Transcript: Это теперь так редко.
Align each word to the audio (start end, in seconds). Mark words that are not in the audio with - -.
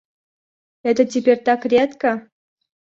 Это 0.81 1.05
теперь 1.05 1.43
так 1.43 1.63
редко. 1.67 2.27